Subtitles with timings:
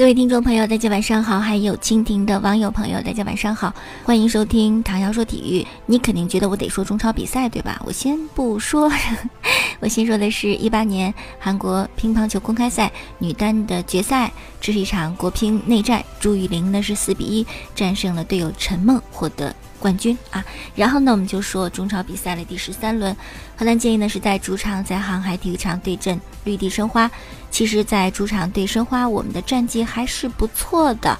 [0.00, 5.66] 各位听众朋友，大家晚上好；还有蜻蜓的网友朋友，大家晚上好，欢迎收听唐瑶说体育。
[5.84, 7.78] 你肯定觉得我得说中超比赛对吧？
[7.84, 8.90] 我先不说，
[9.78, 19.54] 我先说的是一八年韩国乒乓球公开赛女单的决赛，这是一场国乒内战，朱雨玲呢是四比一战胜了队友陈梦，获得。
[19.80, 20.44] 冠军啊，
[20.76, 23.16] 然后呢，我们就说中超比赛的第十三轮，
[23.56, 27.10] 河南建议呢是在主场在航海体育场对阵绿地申花。
[27.50, 31.18] 其实，在主场对申花，我们的战绩还是不错的，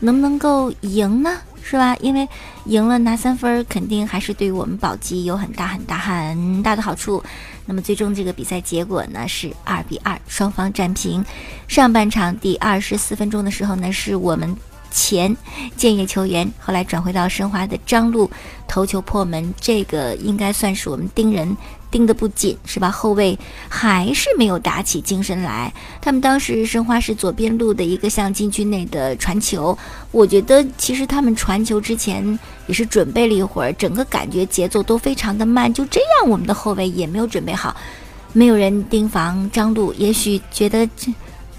[0.00, 1.38] 能不能够赢呢？
[1.62, 1.96] 是吧？
[2.00, 2.28] 因为
[2.64, 7.22] 赢了拿三分，肯定还是对于我们保级有很大很大很大的好处。
[7.64, 11.24] 那么最终这个比赛结果呢是二比二，双方战平。
[11.68, 14.56] 上半场第二十四分钟的时候呢，是我们。
[14.90, 15.36] 前
[15.76, 18.30] 建业球员后来转回到申花的张路
[18.66, 21.56] 头球破门，这个应该算是我们盯人
[21.90, 22.90] 盯得不紧，是吧？
[22.90, 25.72] 后卫还是没有打起精神来。
[26.00, 29.76] 他们当时申花是左边路的一个向禁区内的传球，
[30.12, 35.72] 我觉得其实他们传球之前也是准备了一会儿，整个感觉节奏都非常的慢。
[35.72, 37.74] 就这样，我们的后卫也没有准备好，
[38.32, 40.88] 没有人盯防张路，也许觉得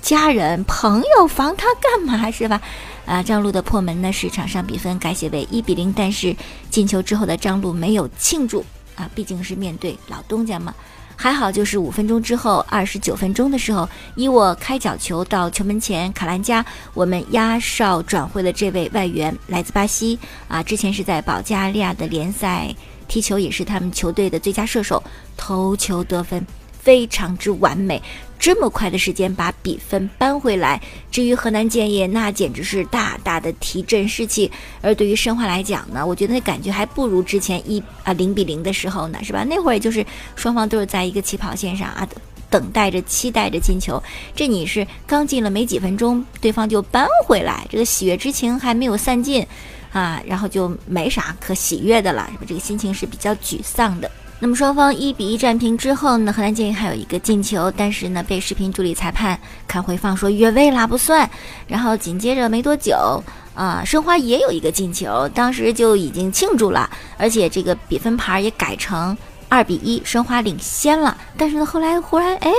[0.02, 2.62] 家人朋友防他干嘛，是吧？
[3.06, 5.92] 啊，张璐的破门呢，是场上比分改写为一比零。
[5.92, 6.36] 但是
[6.70, 8.64] 进球之后的张璐没有庆祝
[8.96, 10.74] 啊，毕竟是面对老东家嘛。
[11.16, 22.74] 还好，就是五分钟之后，二十九分钟的时候，伊沃开角球到球门前，卡兰加我们压哨转会的这位外援来自巴西啊，之前是在保加利亚的联赛
[23.08, 25.04] 踢球，也是他们球队的最佳射手，
[25.38, 26.44] 头球得分。
[26.82, 28.02] 非常之完美，
[28.40, 30.82] 这么快的时间把比分扳回来。
[31.12, 34.52] 至于河南建业，那简直是大大的提振士气。
[34.82, 39.44] 而对于申花来讲呢，我觉得那感觉还不如之前一啊零比零的时候呢，是吧？
[39.44, 42.08] 那会儿也就是双方都是在一个起跑线上啊，
[42.50, 44.02] 等待着、期待着进球。
[44.36, 49.46] 这你是刚进了没几分钟，对方就扳回来，这个喜悦之情还没有散尽
[49.92, 52.44] 啊，然后就没啥可喜悦的了，是吧？
[52.48, 54.10] 这个心情是比较沮丧的。
[54.44, 61.30] 那么双方一比一战平之后呢，河南建业还有一个进球，但是呢被视频助理裁判看回放说越位啦不算。
[61.68, 69.16] 然后紧接着没多久，啊申花也有一个进球，当时就已经庆祝了，而且这个比分牌也改成
[69.52, 71.18] 二比一，申花领先了。
[71.38, 72.50] 但是呢后来忽然哎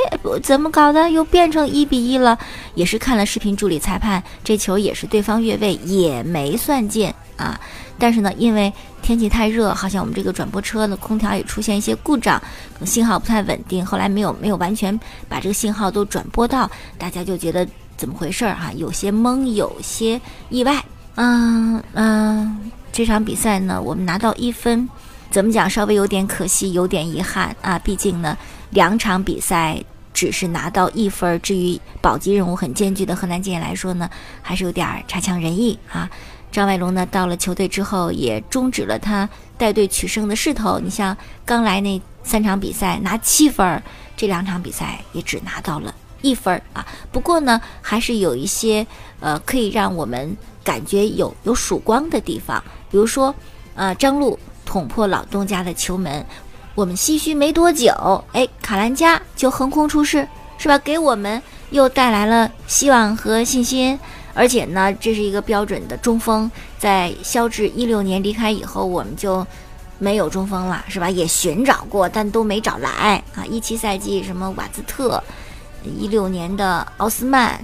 [0.43, 2.39] 怎么搞的又变成一比一了？
[2.75, 7.59] 也是看了视频助理裁判，这球也是对方越位，也没算进啊。
[7.99, 8.71] 但是呢因为。
[9.03, 12.41] 天气太热，好像我们这个转播车的空调也出现一些故障，
[12.85, 13.85] 信号不太稳定。
[13.85, 14.97] 后来没有没有完全
[15.29, 17.67] 把这个信号都转播到，大家就觉得
[17.97, 18.71] 怎么回事儿哈？
[18.77, 20.21] 有些懵，有些
[20.51, 20.81] 意外。
[21.17, 24.89] 嗯嗯，这场比赛呢，我们拿到一分，
[25.33, 25.69] 怎么讲？
[25.69, 27.79] 稍微有点可惜，有点遗憾啊。
[27.79, 28.37] 毕竟呢，
[28.69, 29.83] 两场比赛
[30.13, 34.11] 只是拿到一分，至于保级任务很艰巨的河南建业来说呢，
[34.43, 36.09] 还是有点差强人意啊。
[36.51, 39.27] 张外龙呢，到了球队之后也终止了他
[39.57, 40.79] 带队取胜的势头。
[40.79, 41.17] 你像
[41.47, 43.83] 刚来那三场比赛拿七分，
[44.15, 46.87] 这两场比赛也只拿到了一分啊。
[47.11, 48.87] 不过呢，还是有一些
[49.21, 52.63] 呃可以让我们感觉有有曙光的地方。
[52.91, 53.35] 比如说，
[53.75, 54.39] 呃，张路
[54.73, 56.25] 捅破老东家的球门，
[56.75, 60.79] 我们唏嘘没多久，哎，卡兰加就横空出世，是吧？
[60.79, 64.01] 给我们又带来了希望和信心。
[64.33, 66.51] 而且呢，这是一个标准的中锋。
[66.79, 69.47] 在肖智一六年离开以后，我们就
[69.99, 71.11] 没有中锋了，是吧？
[71.11, 73.45] 也寻找过，但都没找来啊。
[73.45, 75.23] 一七赛季什么瓦兹特，
[75.85, 77.63] 一六年的奥斯曼，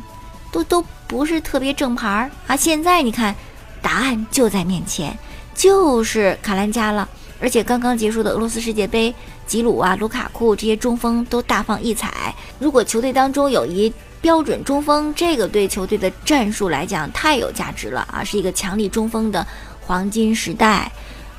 [0.53, 2.55] 都都不是特别正牌儿啊。
[2.55, 3.35] 现在你看，
[3.81, 5.19] 答案就在面前，
[5.59, 7.07] 就是卡兰加了。
[7.41, 9.13] 而且刚刚结束的俄罗斯世界杯，
[9.45, 12.35] 吉鲁啊、卢卡库这些中锋都大放异彩。
[12.61, 19.45] 如果球队当中有一标准中锋这个对球队的战术来讲太有价值了啊，是一个强力中锋的
[19.81, 20.91] 黄金时代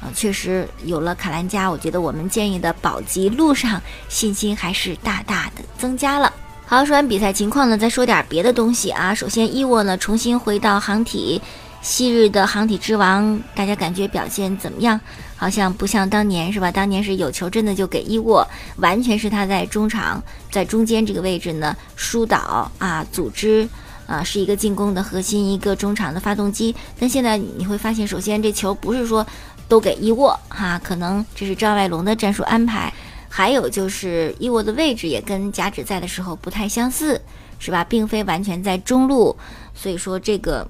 [0.01, 0.07] 啊！
[0.15, 6.31] 确实有了卡兰加，我觉得我们建议的保级路上信心还是大大的增加了。
[6.65, 9.13] 好，说完比赛情况呢，再说点别的东西啊。
[9.13, 11.41] 首先，伊沃呢重新回到航体。
[11.81, 14.99] 昔日的航体之王，大家感觉表现怎么样？
[15.35, 16.69] 好像不像当年是吧？
[16.69, 18.45] 当年是有球真的就给伊沃，
[18.77, 20.21] 完全是他在中场
[20.51, 23.67] 在中间这个位置呢疏导啊，组织
[24.05, 26.75] 啊，是一个进攻的核心，一个中场的发动机。
[26.99, 29.25] 但现在你会发现，首先这球不是说
[29.69, 32.93] 都给伊沃哈，可能这是张外龙的战术安排。
[33.29, 37.21] 还有就是伊沃的位置也跟贾止在的时候不太相似。
[37.61, 37.83] 是吧？
[37.83, 39.35] 并非完全在中路，
[39.75, 40.65] 所以说这个，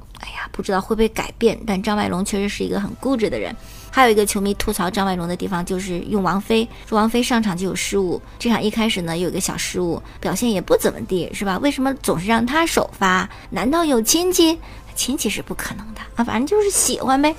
[0.60, 1.58] 不知道会不会改变。
[1.66, 3.56] 但张外龙确实是一个很固执的人。
[3.90, 8.22] 还有一个球迷吐槽张外龙的地方，就是用王菲，说王菲上场就有失误。
[8.38, 11.58] 这场一开始呢，有一个小失误，表现也不怎么地，是吧？
[11.60, 13.28] 为什么总是让他首发？
[13.50, 14.60] 难道有亲戚？
[14.96, 17.34] 亲戚是不可能的啊，反正就是喜欢呗。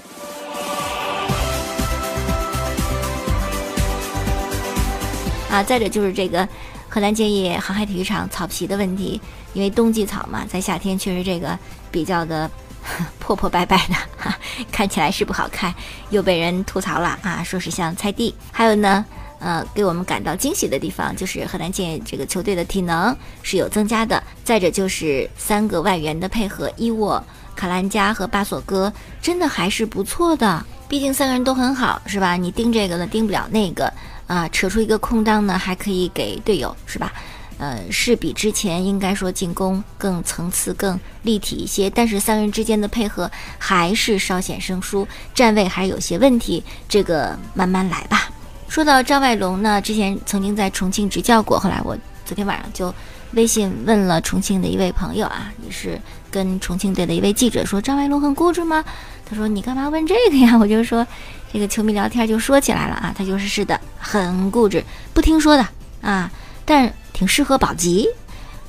[5.50, 6.48] 啊，再者就是这个
[6.88, 9.20] 河南建业航海体育场草皮的问题，
[9.52, 11.56] 因为冬季草嘛，在夏天确实这个
[11.92, 12.50] 比较的。
[13.18, 14.36] 破破败败的，哈，
[14.72, 15.74] 看起来是不好看，
[16.10, 18.34] 又被人吐槽了啊，说是像菜地。
[18.50, 19.04] 还有呢，
[19.38, 24.22] 呃，给我们感到惊喜的地方就是河南建这个球队的体能是有增加的。
[24.42, 27.22] 再者就是三个外援的配合，伊沃、
[27.54, 28.92] 卡兰加和巴索戈
[29.22, 30.64] 真的还是不错的。
[30.88, 32.34] 毕竟三个人都很好，是吧？
[32.34, 33.92] 你盯这个呢，盯不了那个
[34.26, 37.12] 啊，扯出一个空档呢，还可以给队友，是吧？
[37.60, 46.64] 呃，是比之前应该说进攻更层次、更立体一些，但是三人之间的配合还是稍显生疏，站位还是有些问题。
[46.88, 48.30] 这个慢慢来吧。
[48.66, 52.94] 说到张外龙呢，之前曾经在重庆执教过，后来我昨天晚上就
[53.32, 58.82] 微信问了重庆的一位朋友啊，也是跟重庆队的一位记者说，张外龙很固执吗？
[59.28, 60.56] 他说你干嘛问这个呀？
[60.56, 61.06] 我就说
[61.52, 65.66] 这个球迷聊天就说起来了啊，他就是是的，很固执，不听说的
[66.00, 66.30] 啊，
[66.70, 66.94] 但。
[67.12, 68.08] 挺适合保级，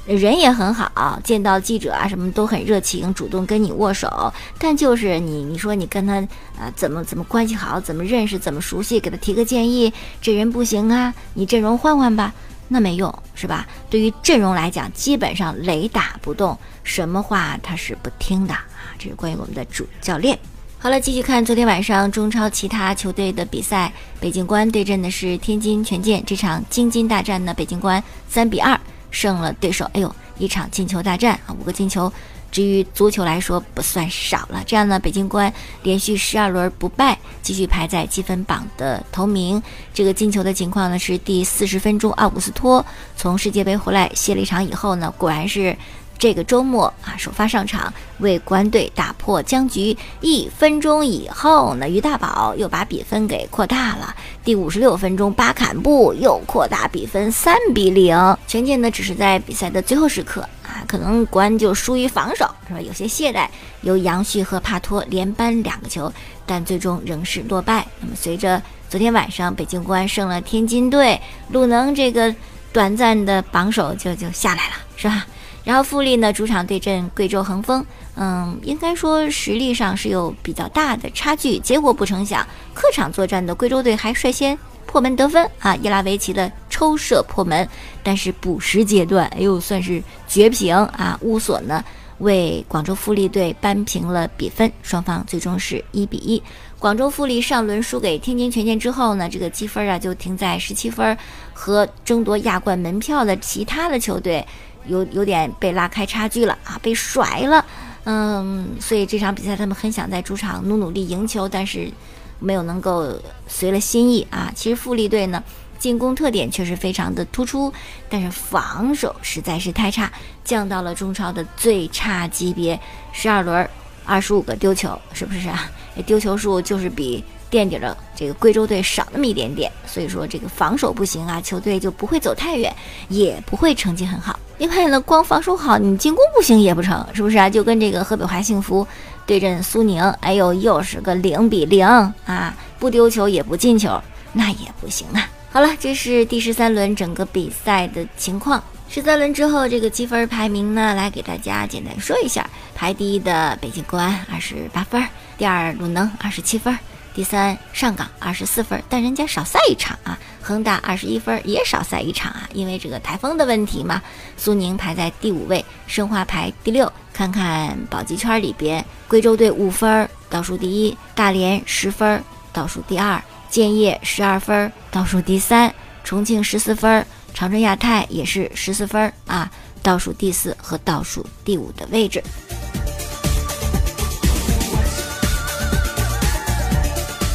[0.05, 4.33] 人也很好，见到记者啊什么都很热情，主动跟你握手。
[4.57, 6.15] 但就是你，你说你跟他
[6.59, 12.33] 啊怎么怎么关系好，怎么认识，怎么熟悉，给他提个建议，这人不行啊，你阵容换换吧，
[12.67, 13.65] 那没用是吧？
[13.89, 18.65] 对于阵容来讲，基本上雷打不动，什么话他是不听的啊。
[18.99, 20.37] 这是关于我们的主教练。
[20.83, 23.93] 好了，继续看昨天晚上中超其他球队的比赛。
[24.19, 28.75] 北京国安对阵的是天津权健，这场京津大战呢，北京国安三比二
[29.11, 29.85] 胜了对手。
[29.93, 32.11] 哎呦，一场进球大战啊，五个进球，
[32.51, 34.63] 至于足球来说不算少了。
[34.65, 39.61] 这样呢，北京国安连续十二轮不败，继续排在积分榜的头名。
[39.93, 42.83] 这个进球的情况呢，是第四十分钟，奥古斯托
[43.15, 45.77] 从世界杯回来歇了一场以后呢，果然是。
[46.21, 49.97] 这个周末啊，首发上场为国安队打破僵局。
[50.19, 54.15] 一分钟以后呢，于大宝又把比分给扩大了。
[54.43, 58.15] 第五十六分钟，巴坎布又扩大比分三比零。
[58.45, 62.79] 权健呢，只是在比赛的最后时刻啊，可能国安就疏于防守，是吧？
[62.79, 63.47] 有些懈怠，
[63.81, 66.13] 由杨旭和帕托连扳两个球，
[66.45, 67.83] 但最终仍是落败。
[67.99, 71.19] 那么，随着昨天晚上北京国安胜了天津队，
[71.49, 72.31] 鲁能这个
[72.71, 75.25] 短暂的榜首就就下来了，是吧？
[75.63, 77.85] 然后富力呢主场对阵贵州恒丰，
[78.15, 81.59] 嗯，应该说实力上是有比较大的差距。
[81.59, 85.75] 结果不成想，客场作战的贵州队还率先破门得分啊！
[85.75, 87.67] 伊拉维奇的抽射破门，
[88.01, 91.17] 但是补时阶段，哎呦，算是绝平啊！
[91.21, 91.83] 乌索呢
[92.17, 96.41] 为广州富力队扳平了比分，双方最终是一比一。
[96.79, 101.15] 广州富力上轮输给天津权健之后呢，这个积分啊就停在十七分，
[101.53, 104.45] 和争夺亚冠门票的其他的球队。
[104.87, 107.65] 有有点被拉开差距了啊，被甩了，
[108.03, 111.91] 嗯，所以这场比赛他们很想在主场努努力赢球，但是
[112.39, 113.13] 没有能够
[113.47, 114.51] 随了心意啊。
[114.55, 115.43] 其实富力队呢，
[115.77, 117.71] 进攻特点确实非常的突出，
[118.09, 120.11] 但是防守实在是太差，
[120.43, 122.79] 降到了中超的最差级别。
[123.11, 123.69] 十二轮
[124.05, 125.69] 二十五个丢球，是不是啊？
[126.05, 127.23] 丢球数就是比。
[127.51, 132.73] 垫底的这个贵州队少那么一点点，所以说这个防守不行啊，球队就不会走太远，
[133.09, 134.39] 也不会成绩很好。
[134.61, 137.49] 因为呢，光防守好，你进攻不行也不成，是不是啊？
[137.49, 138.87] 就跟这个河北华幸福
[139.25, 141.83] 对阵苏宁，哎呦，又是个零比零
[142.27, 143.99] 啊，不丢球也不进球，
[144.31, 145.27] 那也不行啊。
[145.51, 148.63] 好了，这是第十三轮整个比赛的情况。
[148.87, 155.03] 十三轮之后，这个积分排名呢，来给大家简单说一下：排第一的北京国安二十八分，
[155.39, 156.77] 第二鲁能二十七分。
[157.15, 160.15] 第三，上港二十四分，但人家少赛一场啊。
[160.41, 164.01] 恒大二十一分，也少赛一场啊，因为这个台风的问题嘛。
[164.37, 166.91] 苏宁排在第五位，申花排第六。
[167.13, 175.69] 看看保级圈里边，贵州队五分，倒数第一；大连十分，倒数第二；建业十二分，倒数第三；
[176.03, 179.51] 重庆十四分，长春亚泰也是十四分啊，
[179.83, 182.23] 倒数第四和倒数第五的位置。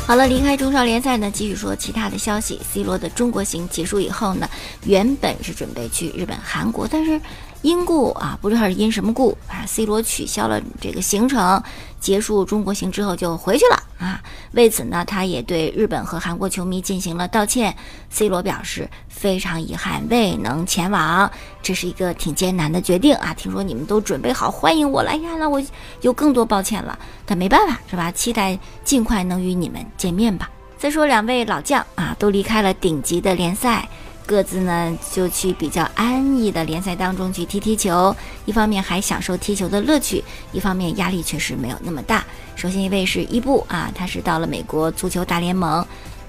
[0.06, 2.60] 好了，离开中超联赛呢，继续说其他的消息。
[2.72, 4.48] C 罗的中国行结束以后呢，
[4.84, 7.20] 原本是准备去日本、韩国，但是
[7.62, 11.60] 因故啊，不知道是因什么故啊，C 罗取消了这个行程，
[11.98, 14.22] 结束中国行之后就回去了啊。
[14.52, 17.76] 为此呢，他也对日本和韩国球迷进行了道歉。
[18.10, 21.30] C 罗表示非常遗憾未能前往，
[21.62, 23.34] 这是一个挺艰难的决定啊。
[23.34, 25.62] 听说你们都准备好欢迎我了，哎呀，那我
[26.00, 28.10] 有更多抱歉了，但没办法是吧？
[28.12, 30.50] 期待尽快能与你们见面吧。
[30.78, 33.88] 再说两位老将啊，都离开了顶级的联赛。
[34.26, 42.24] 各自呢就去比较安逸的联赛当中去踢踢球，一方面还享受踢球的乐趣，一方面压力确实没有那么大。
[42.56, 45.86] 首先一位是伊布啊，他是到了美国足球大联盟，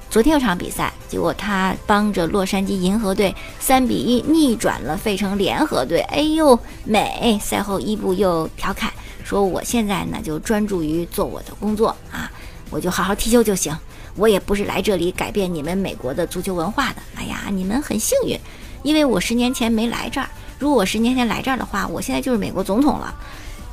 [0.10, 7.40] 昨天有场比赛，结果他帮着洛杉矶银河队三比一逆转了费城联合队，哎呦美！
[7.42, 8.92] 赛后伊布又调侃
[9.24, 12.30] 说：“我现在呢就专注于做我的工作啊，
[12.70, 13.76] 我就好好踢球就行。”
[14.18, 16.96] 我也不是来这里改变你们美国的足球文化的。
[17.16, 18.38] 哎呀，你们很幸运，
[18.84, 20.28] 因为我十年前没来这儿。
[20.60, 23.16] 如果我十年前来这儿的话，我现在就是美国总统了。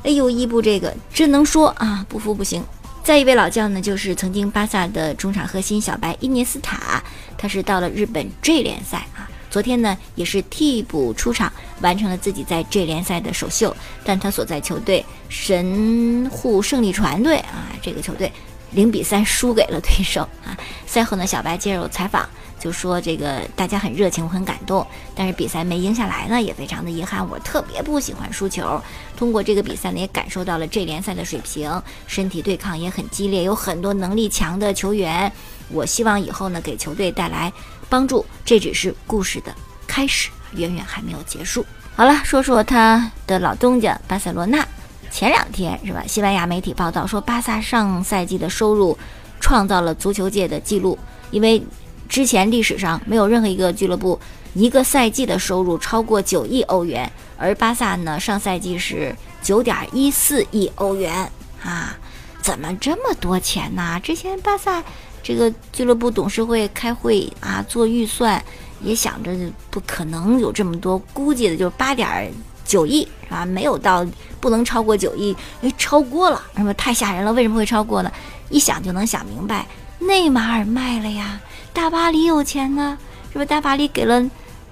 [0.05, 2.63] 哎呦，伊布这个真能说啊，不服不行。
[3.03, 7.03] 再一位老将呢，就是曾经巴萨的中场核心小白伊涅斯塔，
[7.35, 9.27] 他是到了日本 J 联赛啊。
[9.49, 13.75] 昨天呢，也是替补出场，完成了自己在 J 联赛的首秀。
[14.03, 18.31] 但他所在球队神户胜利船队啊，这个球队。
[18.71, 20.51] 零比三输给了对手啊！
[20.85, 22.27] 赛后呢，小白接受采访
[22.65, 27.23] 就说：“这个大家很热情，我很感动，但是比赛没赢下来呢，也非常的遗憾。
[27.29, 28.81] 我特别不喜欢输球。
[29.15, 31.71] 通过这个比赛呢，也感受到了这联赛的水平，
[32.07, 35.31] 身体对抗也很激烈，有很多能力强的球员。
[35.69, 37.53] 我希望以后呢，给球队带来
[37.87, 38.25] 帮助。
[38.43, 39.53] 这只是故事的
[39.85, 41.63] 开始，远远还没有结束。
[41.95, 44.67] 好了，说说他的老东家巴塞罗那。”
[45.13, 46.03] 前两天是吧？
[46.07, 48.97] 西班牙媒体报道说，巴萨上赛季的收入
[49.39, 50.97] 创造了足球界的记录，
[51.29, 51.63] 因为
[52.07, 54.19] 之前历史上没有任何一个俱乐部
[54.53, 61.29] 一个赛季的收入超过九亿欧元，而巴萨呢，上赛季是九点一四亿欧元
[61.63, 61.97] 啊！
[62.41, 63.99] 怎么这么多钱呢？
[64.03, 64.83] 之前巴萨
[65.23, 68.43] 这个俱乐部董事会开会啊，做预算
[68.81, 69.31] 也想着
[69.69, 72.31] 不可能有这么多，估计的就是八点。
[72.65, 73.45] 九亿是吧？
[73.45, 74.03] 没有到
[74.39, 76.73] 不能超过九亿，哎，超过了，是吧？
[76.73, 77.31] 太吓人了。
[77.31, 78.11] 为什么会超过呢？
[78.49, 79.67] 一想就能想明白，
[79.99, 81.39] 内马尔卖了呀，
[81.75, 83.45] 大巴黎有钱呢，是不是？
[83.45, 84.25] 大巴黎给了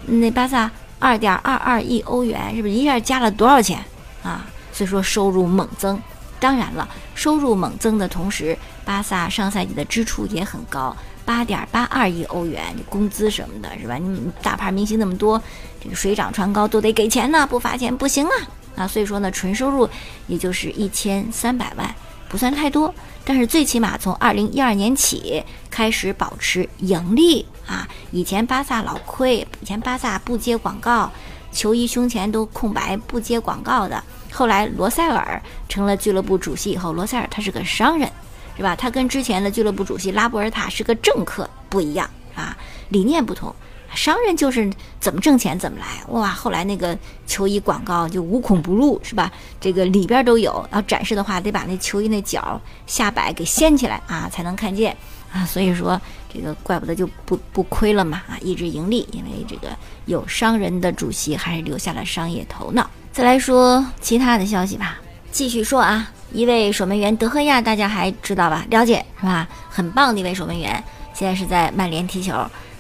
[0.06, 3.78] 那巴萨二点二二亿欧元，是不是一下加了多少钱
[4.24, 4.48] 啊？
[4.72, 6.02] 所以说收入猛增。
[6.40, 10.96] 当然了，收入猛增的同时，巴萨上赛季的支出也很高。
[11.26, 13.96] 八点八二亿欧元，工资什么的，是吧？
[13.96, 15.42] 你大牌明星那么多，
[15.84, 18.34] 这个水涨船高都得给钱呢，不发钱不行啊！
[18.78, 19.90] 啊，所以说呢，纯收入
[20.28, 21.94] 也就是一千三百万，
[22.34, 22.92] 不算太多，
[23.24, 27.88] 但是最起码从二零一二年起开始保持盈利啊！
[28.10, 31.12] 以前巴萨老亏，以前巴萨不接广告，
[31.52, 34.04] 球衣胸前都空白，不接广告的。
[34.32, 38.12] 后来罗塞尔成了俱乐部主席以后，罗塞尔他是个商人。
[38.58, 38.76] 是吧？
[38.76, 42.58] 他跟之前的俱乐部主席拉波尔塔是个政客不一样啊，
[42.90, 43.54] 理念不同。
[43.96, 45.86] 商人就是怎么挣钱怎么来。
[46.08, 46.98] 哇，后来那个
[47.28, 49.32] 球衣广告就无孔不入，是吧？
[49.60, 50.68] 这个里边都有。
[50.72, 54.96] 要展示的话，得把那球衣那角下摆给掀起来啊，才能看见
[55.32, 55.46] 啊。
[55.46, 56.00] 所以说，
[56.34, 59.70] 这个怪不得就不不亏了嘛啊，一直盈利，因为这个
[60.06, 62.90] 有商人的主席还是留下了商业头脑。
[63.12, 65.00] 再来说其他的消息吧，
[65.32, 66.10] 继续说啊。
[66.32, 68.66] 一位守门员德赫亚，大家还知道吧？
[68.72, 69.48] 了解是吧？
[69.70, 70.84] 很棒的一位守门员，
[71.14, 72.34] 现在是在曼联踢球。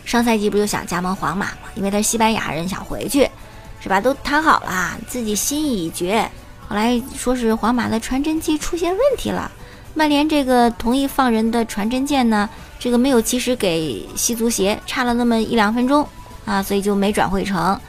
[0.06, 1.58] 上赛季不就想加盟皇马吗？
[1.76, 3.30] 因为他是西班牙人，想回去，
[3.80, 4.00] 是吧？
[4.00, 6.30] 都谈好了，自己心意已决。
[6.68, 9.52] 后来说是皇马的传真机出现问题了，
[9.94, 16.08] 曼联这个同意放人的传真件呢，这个没有及时给西足协，差了那么一两分钟
[16.46, 17.80] 啊，所以就没转会成。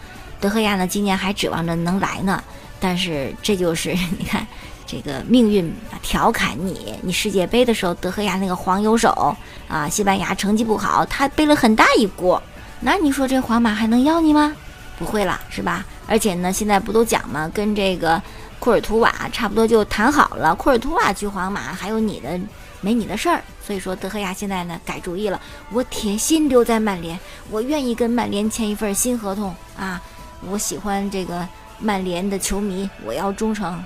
[0.40, 2.42] 德赫亚呢，今年还指望着能来呢，
[2.84, 4.46] 但是这就是 你看。
[4.86, 9.34] 这个命运调侃你，你世界杯的时候德赫亚那个黄油手
[9.66, 12.40] 啊，西班牙成绩不好，他背了很大一锅。
[12.80, 14.54] 那你说这皇马还能要你吗？
[14.98, 15.86] 不会了，是吧？
[16.06, 17.50] 而且呢，现在不都讲吗？
[17.54, 18.22] 跟这个
[18.58, 22.38] 库尔图瓦差不多就谈好了，库尔图瓦去皇马，还有你的
[22.82, 23.42] 没你的事儿。
[23.66, 25.40] 所以说德赫亚现在呢改主意了，
[25.72, 27.18] 我铁心留在曼联，
[27.50, 30.00] 我愿意跟曼联签一份新合同啊！
[30.46, 33.82] 我喜欢这个曼联的球迷，我要忠诚。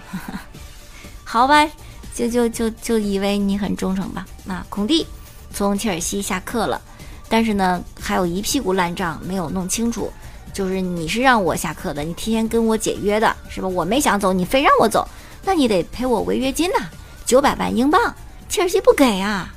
[1.25, 1.68] 好吧，
[2.14, 4.26] 就就就就以为你很忠诚吧。
[4.45, 5.07] 那孔蒂
[5.52, 6.80] 从切尔西下课了，
[7.28, 10.11] 但是呢，还有一屁股烂账没有弄清楚。
[10.52, 13.68] 就是你是让我下课的，你提前跟我解约的是吧？
[13.68, 15.07] 我没想走，你非让我走，
[15.45, 16.87] 那你得赔我违约金呐，
[17.25, 18.14] 九百万英镑。
[18.49, 19.54] 切尔西不给啊，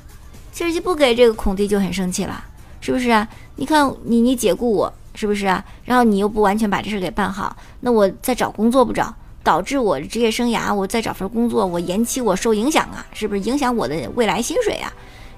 [0.52, 2.44] 切尔西不给，这个孔蒂就很生气了，
[2.80, 3.26] 是不是啊？
[3.56, 5.64] 你看你你解雇我是不是啊？
[5.84, 14.92] 然后你又不完全把这事给办好，那我再找工作不找，导致我职业生涯，我再找份工作，我延期，我受影响啊，是不是影响我的未来薪水啊？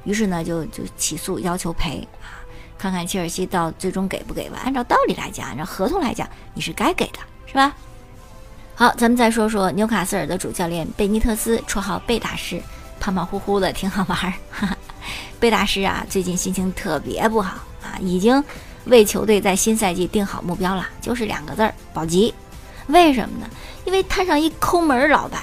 [0.05, 2.39] 于是呢，就就起诉要求赔啊，
[2.79, 4.59] 看看切尔西到最终给不给吧。
[4.65, 7.75] 按照道理来讲，按照合同来讲，你是该给的，是吧？
[8.77, 12.61] 好，咱们再说说纽卡斯尔的主教练贝尼特斯，绰号贝大师，
[13.01, 14.35] 胖胖乎乎的，挺好玩儿。
[15.39, 18.43] 贝大师啊，最近心情特别不好啊，已经
[18.87, 22.35] 为球队在新赛季定好目标了，就是两个字儿：保级。
[22.87, 23.47] 为什么呢？
[23.85, 25.43] 因为摊上一抠门老板，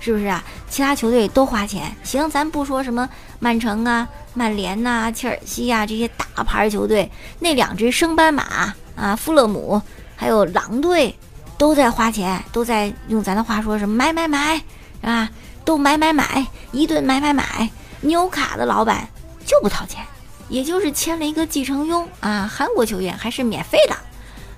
[0.00, 0.42] 是不是啊？
[0.68, 9.80] 其他球队都花钱，行，咱不说什么曼城啊、曼联呐、切尔西呀这些大牌球队，那两只升班马啊，富勒姆
[10.16, 11.14] 还有狼队。
[11.58, 14.56] 都在花钱，都在用咱的话说什么买买买，
[15.02, 15.28] 是吧？
[15.62, 17.68] 都买买买，一顿买买买。
[18.00, 19.06] 纽卡的老板
[19.44, 20.02] 就不掏钱，
[20.50, 23.96] 也就是签了一个继承佣啊，韩国球员还是免费的。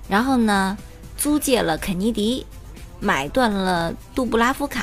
[0.09, 0.77] 然后呢，
[1.17, 2.45] 租借了肯尼迪，
[2.99, 4.81] 买断了杜布拉夫卡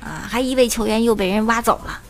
[0.00, 2.00] 啊，还一位球员又被人挖走了。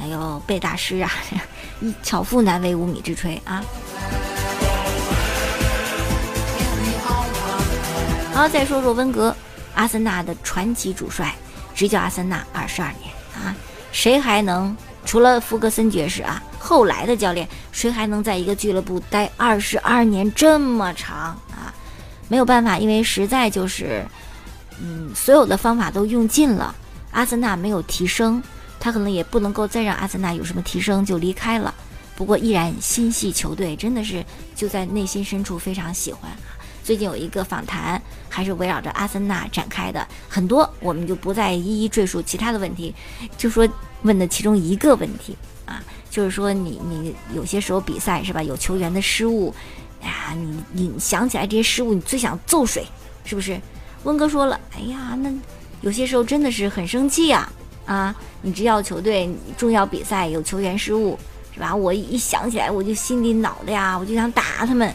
[0.00, 1.10] 哎呦，贝大师啊，
[2.02, 3.62] 巧妇难为无米之炊啊。
[8.32, 9.36] 好，再说说温格，
[9.74, 11.32] 阿森纳的传奇主帅，
[11.74, 13.54] 执教阿森纳二十二年啊，
[13.92, 21.16] 谁还能除了福格森爵士啊，后来的教练谁还能在一个俱乐部待二十二年这么长
[21.50, 21.72] 啊？
[22.28, 24.04] 没有办法，因为实在就是，
[24.80, 26.74] 嗯，所有的方法都用尽了，
[27.12, 28.42] 阿森纳没有提升，
[28.80, 31.72] 他可能也不能够再让阿森纳有什么提升就离开了。
[32.16, 36.30] 不过依然心系球队，真的是就在内心深处非常喜欢。
[36.82, 42.94] 最近有一个访谈，还是围绕着阿森纳展开的，很多我们就不再一一赘述其他的问题，
[43.36, 43.68] 就 说
[44.04, 49.54] 问的其中一个问题啊，就是说你你有些时候比赛是吧，有球员的失误，
[50.00, 52.86] 哎呀，你你想起来这些失误，你最想揍谁？
[53.24, 53.60] 是不是？
[54.04, 55.30] 温哥说了，哎呀，那
[55.82, 57.50] 有些时候真的是很生气呀，
[57.84, 61.18] 啊，你只要球队重要比赛有球员失误，
[61.52, 61.74] 是吧？
[61.74, 64.94] 我一想起来我就心里恼的呀，我就想打他们，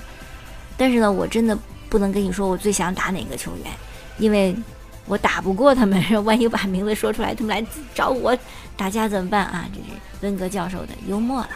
[0.78, 1.58] 但是呢，我真的。
[1.90, 3.74] 不能跟你说我最想打哪个球员，
[4.20, 4.56] 因为
[5.10, 6.02] 我打不过他们。
[6.24, 8.38] 万一把名字说出来，他们来找我
[8.78, 9.66] 打架怎么办啊？
[9.74, 11.50] 这是温格教授的幽默了。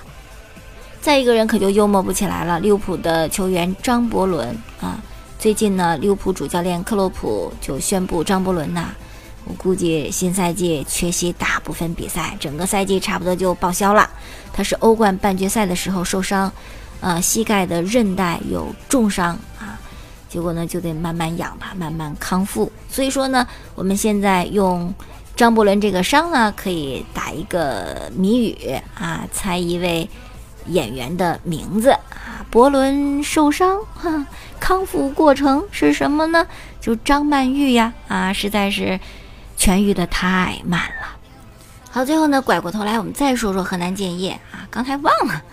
[0.99, 4.49] 再一个人可就幽默不起来了，利物浦的球员张伯伦
[4.81, 4.99] 啊。
[5.37, 8.89] 最近呢，利物浦主教练克洛普就宣布张伯伦呐，
[9.45, 14.09] 我估计新赛季缺席大部分比赛，整个赛季差不多就报销了。
[14.53, 16.49] 他是欧冠半决赛的时候受伤，
[17.01, 19.37] 呃，膝盖的韧带有重伤。
[20.33, 22.71] 结果呢，就得慢慢养吧，慢慢康复。
[22.89, 24.91] 所以说呢，我们现在用
[25.35, 30.09] 张伯伦这个伤呢，可以打一个谜语啊，猜一位
[30.65, 32.43] 演员的名字啊。
[32.49, 33.79] 伯伦受伤，
[34.59, 36.47] 康复过程是什么呢？
[36.81, 38.99] 就张曼玉呀啊，实在是
[39.55, 41.15] 痊愈的太慢了。
[41.91, 45.43] 好，最后呢，拐过头来，我们再说说河南建业啊，刚才忘了，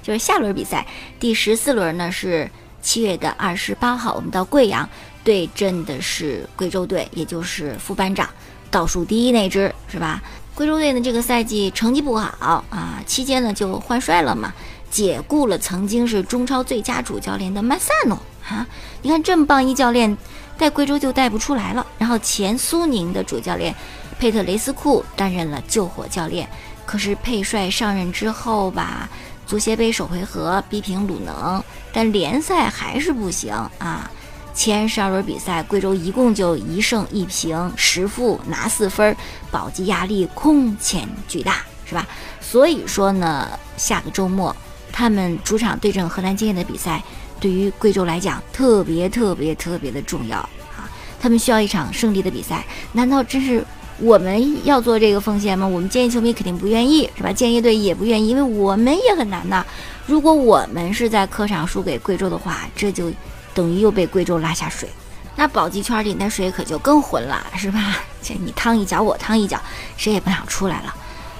[0.00, 0.86] 就是下轮比赛
[1.20, 2.50] 第十四轮呢是。
[2.82, 4.86] 七月的二十八号，我们到贵阳
[5.24, 8.28] 对阵的是贵州队，也就是副班长
[8.70, 10.20] 倒数第一那支，是吧？
[10.54, 14.52] 贵州队呢这个赛季成绩不好啊，期间呢就换帅了嘛，
[14.90, 18.66] 解雇了曾经是中超最佳主教练的曼萨诺啊。
[19.00, 20.14] 你看这么棒一教练，
[20.58, 21.86] 带贵州就带不出来了。
[21.96, 23.74] 然后前苏宁的主教练
[24.18, 26.46] 佩特雷斯库担任了救火教练，
[26.84, 29.08] 可是佩帅上任之后吧。
[29.46, 34.10] 足协杯首回合逼平鲁能，但联赛还是不行啊！
[34.54, 39.16] 前十二轮比赛，贵州一共就一胜一平十负，拿四分，
[39.50, 42.06] 保级压力空前巨大，是吧？
[42.40, 44.54] 所以说呢，下个周末
[44.90, 47.02] 他们主场对阵河南建业的比赛，
[47.40, 50.88] 对于贵州来讲特别特别特别的重要啊！
[51.20, 53.64] 他们需要一场胜利的比赛，难道真是？
[54.02, 55.64] 我们要做这个奉献吗？
[55.64, 57.32] 我们建议球迷肯定不愿意，是吧？
[57.32, 59.64] 建议队也不愿意，因为我们也很难呐。
[60.06, 63.12] 如果我们是在客场输给贵州的话，这就
[63.54, 64.88] 等于又被贵州拉下水，
[65.36, 67.98] 那保级圈里那水可就更浑了，是吧？
[68.20, 69.60] 这你趟一脚，我趟一脚，
[69.96, 70.92] 谁也不想出来了。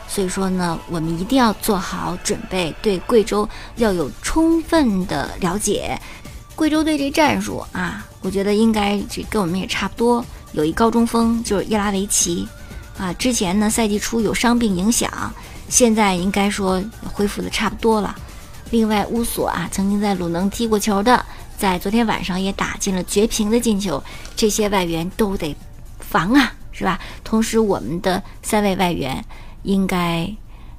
[0.07, 6.01] 所以说呢，我们一定要做好准备，对贵州要有充分的了解。
[6.55, 10.25] 贵州队这战术啊，我觉得应该这跟我们也差不多。
[10.53, 12.47] 有一高中锋就是伊拉维奇，
[12.99, 15.11] 啊，之前呢赛季初有伤病影响，
[15.69, 18.15] 现在应该说恢复的差不多了。
[18.71, 21.25] 另外乌索啊，曾经在鲁能踢过球的，
[21.57, 24.03] 在昨天晚上也打进了绝平的进球，
[24.37, 25.55] 这些外援都得
[25.99, 26.99] 防啊，是吧？
[27.25, 29.25] 同时我们的三位外援
[29.63, 30.31] 应该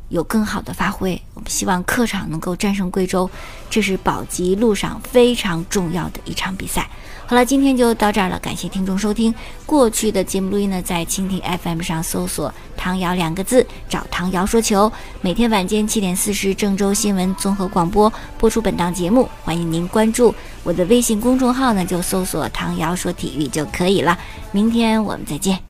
[0.09, 1.19] 有更好的发挥。
[1.33, 3.29] 我们希望客场能够战胜贵州，
[3.69, 6.89] 这是保级路上非常重要的一场比赛。
[7.25, 9.33] 好了，今天就到这儿了，感谢听众收听。
[9.65, 14.91] 过去的节目录音呢，在蜻蜓 FM 上搜索“唐瑶”两个字，找唐瑶说球。
[15.21, 24.19] 每天晚间七点四十，郑州新闻综合广播播出本档节目，欢迎您关注我的微信公众号呢，就搜索“唐瑶说体育”就可以了。
[24.51, 25.57] 明天我们再见。